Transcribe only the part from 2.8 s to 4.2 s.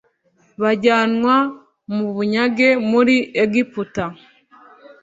muri egiputa